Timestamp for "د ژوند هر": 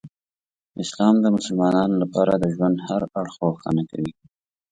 2.37-3.01